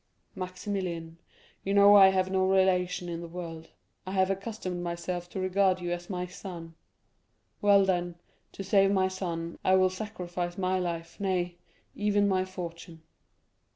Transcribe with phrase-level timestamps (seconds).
[0.33, 1.19] "Maximilian,
[1.63, 3.69] you know I have no relation in the world.
[4.07, 6.73] I have accustomed myself to regard you as my son:
[7.61, 8.15] well, then,
[8.53, 11.53] to save my son, I will sacrifice my life, nay,
[11.95, 13.03] even my fortune."